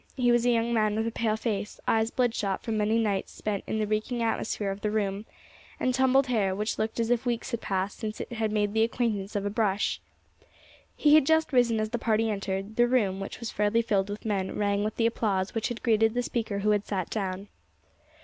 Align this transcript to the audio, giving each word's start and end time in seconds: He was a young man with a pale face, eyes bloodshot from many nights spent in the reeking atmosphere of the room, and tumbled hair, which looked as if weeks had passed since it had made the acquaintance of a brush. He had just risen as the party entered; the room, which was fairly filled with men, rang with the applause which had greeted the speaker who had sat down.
He 0.17 0.31
was 0.31 0.47
a 0.47 0.49
young 0.51 0.73
man 0.73 0.95
with 0.95 1.05
a 1.05 1.11
pale 1.11 1.37
face, 1.37 1.79
eyes 1.87 2.09
bloodshot 2.09 2.63
from 2.63 2.75
many 2.75 2.97
nights 2.97 3.33
spent 3.33 3.63
in 3.67 3.77
the 3.77 3.85
reeking 3.85 4.23
atmosphere 4.23 4.71
of 4.71 4.81
the 4.81 4.89
room, 4.89 5.27
and 5.79 5.93
tumbled 5.93 6.25
hair, 6.25 6.55
which 6.55 6.79
looked 6.79 6.99
as 6.99 7.11
if 7.11 7.23
weeks 7.23 7.51
had 7.51 7.61
passed 7.61 7.99
since 7.99 8.19
it 8.19 8.31
had 8.33 8.51
made 8.51 8.73
the 8.73 8.81
acquaintance 8.81 9.35
of 9.35 9.45
a 9.45 9.51
brush. 9.51 10.01
He 10.95 11.13
had 11.13 11.27
just 11.27 11.53
risen 11.53 11.79
as 11.79 11.91
the 11.91 11.99
party 11.99 12.31
entered; 12.31 12.77
the 12.77 12.87
room, 12.87 13.19
which 13.19 13.39
was 13.39 13.51
fairly 13.51 13.83
filled 13.83 14.09
with 14.09 14.25
men, 14.25 14.57
rang 14.57 14.83
with 14.83 14.95
the 14.95 15.05
applause 15.05 15.53
which 15.53 15.67
had 15.67 15.83
greeted 15.83 16.15
the 16.15 16.23
speaker 16.23 16.57
who 16.61 16.71
had 16.71 16.87
sat 16.87 17.11
down. 17.11 17.47